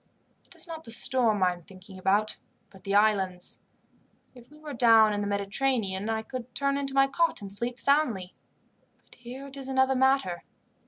[0.47, 2.39] It is not the storm I am thinking about,
[2.71, 3.59] but the islands.
[4.33, 7.77] If we were down in the Mediterranean I could turn into my cot and sleep
[7.77, 8.33] soundly;
[9.05, 10.43] but here it is another matter.